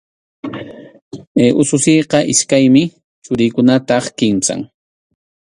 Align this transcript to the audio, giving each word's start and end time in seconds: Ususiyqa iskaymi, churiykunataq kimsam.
Ususiyqa 1.61 2.19
iskaymi, 2.33 2.83
churiykunataq 3.23 4.05
kimsam. 4.17 4.61